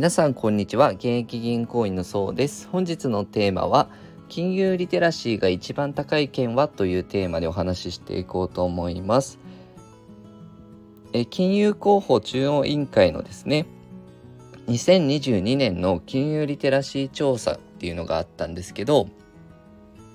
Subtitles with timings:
[0.00, 0.92] 皆さんこんにちは。
[0.92, 2.66] 現役銀行員のそうです。
[2.72, 3.90] 本日のテーマは
[4.30, 9.38] 金融リテラシーが一番高い県はというテーマでお話ししていこうと思います。
[11.12, 13.66] え金融広報中央委員会のですね
[14.68, 19.10] 2022年の金融リテラシー調査っていうのがあったんですけど、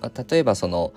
[0.01, 0.93] まあ、例えばその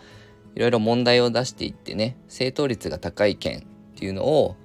[0.55, 3.66] いろいろ問題を出していってね正答率が高い県
[3.97, 4.57] っていうのを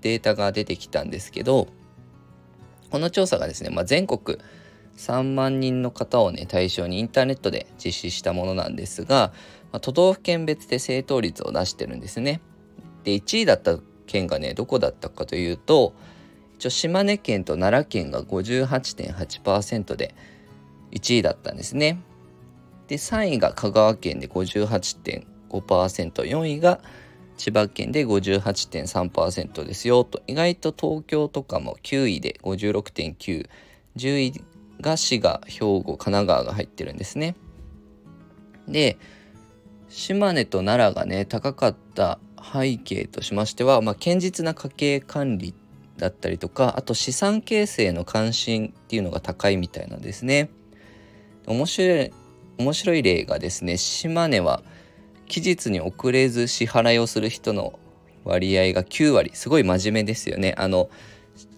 [0.00, 1.68] データが出てきたんですけど
[2.90, 4.38] この調査がですね、まあ、全国
[4.96, 9.32] 3万人の方をね対象にインターネットで実施したものなんですが、
[9.72, 12.40] まあ、都道府県別で正答率を出してるんですね。
[13.04, 15.94] で1位だった県がねどこだったかというと
[16.58, 20.14] 一応島根県と奈良県が58.8%で
[20.90, 22.02] 1位だったんですね。
[22.88, 25.24] で3位が香川県で58.5%、
[26.24, 26.80] 4位が
[27.40, 33.48] 千葉県で58.3%ですよと意外と東京とかも9位で56.9
[33.96, 34.44] 10位
[34.82, 37.36] が滋賀兵庫神奈川が入ってるんですね。
[38.68, 38.98] で
[39.88, 42.18] 島根と奈良がね高かった
[42.52, 45.54] 背景としましては、まあ、堅実な家計管理
[45.96, 50.50] だったりとかあと資産形成の関心っていうのが高いみたいなんですね。
[51.46, 52.12] 面白い
[52.58, 54.62] 面白い例がですね島根は
[55.30, 57.78] 期日に遅れず支払いをする人の
[58.24, 59.30] 割合が9割。
[59.32, 60.54] すごい真面目ですよね。
[60.58, 60.90] あの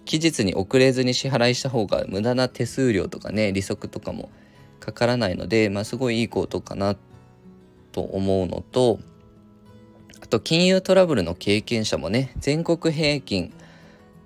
[0.05, 4.29] 期日に遅れずに支払いした方が無駄な手数料とかね利息とかも
[4.79, 6.95] かからないので、まあ、すごいいいことかな
[7.91, 8.99] と思うのと
[10.21, 13.53] あと金融トラブルの経験者もね全国平均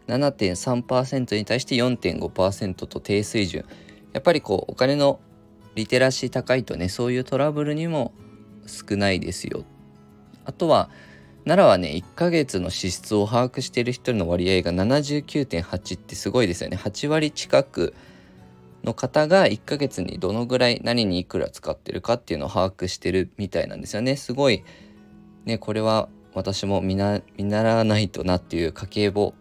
[0.08, 3.66] 7.3%に対して4.5%と低水準。
[4.14, 5.20] やっぱりこうお金の
[5.76, 8.14] リテラシー高いとねそういうトラブルにも
[8.68, 9.64] 少ないですよ。
[10.46, 10.90] あとは
[11.46, 16.78] 奈良はね1ヶ月の支出を把握している人の割合が79.8ってすごいですよね。
[16.78, 17.94] 8割近く
[18.84, 24.16] の方が1ヶ月にどのぐらい何にいくら使ってるかっていうのを把握してるみたいなんですよね。
[24.16, 24.64] すごい
[25.46, 29.34] ねこれは私も見習わないとなっていう家計簿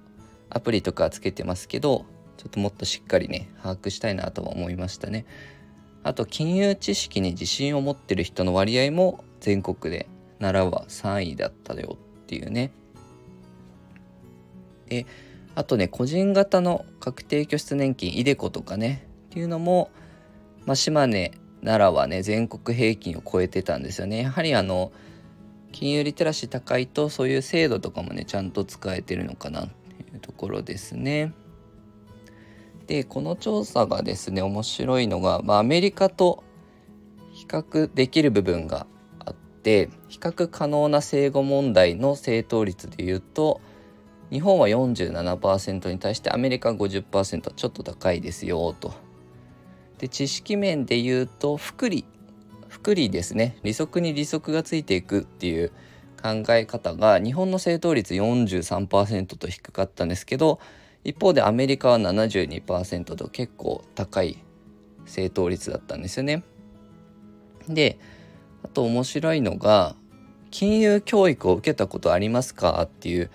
[0.48, 2.06] アプリとかつけてますけど
[2.36, 5.26] ちょっともっとしっかりね把握したいなとは思いましたね。
[6.06, 10.08] あと金融知識に自信を持ってる人の割合も全国で
[10.38, 12.70] 奈良は3位だったよっていうね。
[14.88, 15.04] で
[15.56, 19.90] あとね個人型の確定拠出年金イデコとかねっていうのも、
[20.64, 21.32] まあ、島根
[21.64, 24.22] 奈良はね全国平均を超えてたんですよね。
[24.22, 24.92] やはりあの
[25.72, 31.32] 金融リテラシー高いとそういう制度とかもねちゃんと使えてるのかなっていうところですね。
[32.86, 36.44] でこの調査がですね面白いのが、まあ、アメリカと
[37.32, 38.86] 比較できる部分が
[39.24, 43.60] あって比較可能な生後問題の正答率でいうと
[44.30, 48.92] 日本は47%に対してアメリカ50%ちょっと高いですよと。
[49.98, 52.04] で知識面で言うと福利
[52.68, 55.72] 福利ですね利息に利息がついていくっていう
[56.22, 60.60] 考え方が日本の正答率43%と低かったんですけど
[61.06, 64.42] 一方でアメリカは72%と結構高い
[65.04, 66.42] 正答率だったんですよね。
[67.68, 67.96] で
[68.64, 69.94] あと面白いのが
[70.50, 73.30] 金融教育を受けたことありますかっていう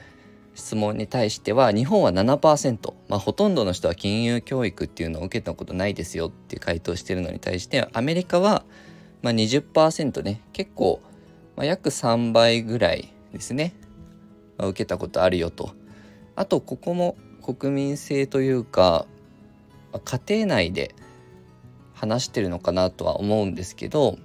[0.54, 8.66] 質問に対しては日本は7%、まあ、ほとんどの人は金融教育っていうのを受けたことないですよって回答してるのに対してアメリカは
[9.22, 11.02] ま20%ね結構、
[11.56, 13.74] ま、約3倍ぐらいですね、
[14.58, 15.74] まあ、受けたことあるよと。
[16.36, 19.06] あとここも国民性というか
[20.06, 20.96] 家庭内で
[21.94, 24.18] 話してるのかなとは思うんですけど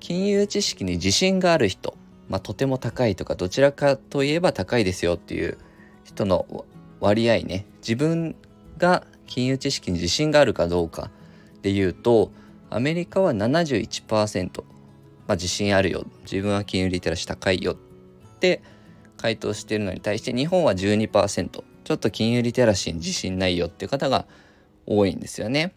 [0.00, 1.94] 金融知識に自信がある人、
[2.28, 5.58] まあ、とても高いとかどちらかといえば高いですよっていう
[6.04, 6.64] 人の
[7.00, 8.34] 割合ね自分
[8.78, 11.10] が金融知識に自信があるかどうか
[11.62, 12.30] でいうと
[12.70, 16.04] アメリカは71%、まあ、自信あるよ。
[16.22, 17.76] 自分は金融リテラシー高いよっ
[18.38, 18.62] て
[19.16, 24.26] 回答しているのに対して日本は12%ちょっと金融リテラシーに自信ないよっていう方が
[24.86, 25.72] 多いんですよね。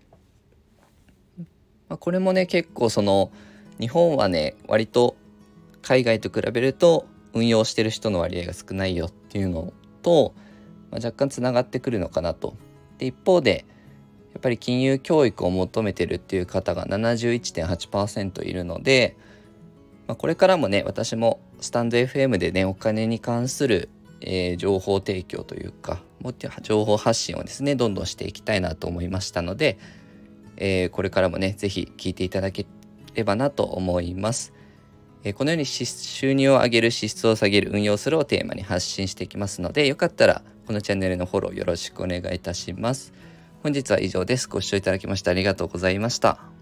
[1.88, 3.32] まあ、これもね結構その
[3.80, 5.16] 日本はね割と
[5.82, 10.34] 海外と比べると運用してる人の割合が少ないよっていうのと、
[10.92, 12.56] まあ、若干つながってくるのかなと。
[12.98, 13.66] で一方で
[14.34, 19.16] やっぱり金融教育を求めてるっていう方が71.8%いるので、
[20.08, 23.90] まあ、これからもね私もスタンド FM でねお金に関する、
[24.22, 29.78] えー、情報提供というかもっと情報発信をですねどんどんしていきたいなと思いましたので、
[30.58, 32.66] えー、これからもね是非聞いていただけ
[33.14, 34.54] ればなと思います。
[35.24, 43.14] えー、このように収入を上げる支出を下げる運用するをテーマに発信していきますのでよかったらこのチャンネルのフォローよろしくお願いいたします。
[43.64, 44.48] 本日は以上です。
[44.48, 46.59] ご視聴いただきましてありがとうございました。